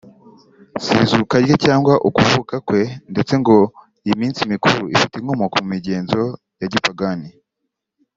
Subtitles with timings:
[0.83, 3.57] si izuka rye cyangwa ukuvuka kwe ndetse ngo
[4.05, 6.21] iyi minsi mikuru ifite inkomoko mu migenzo
[6.59, 7.27] ya gipagani